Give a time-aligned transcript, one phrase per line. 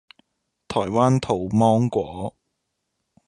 [0.67, 2.35] 台灣土芒果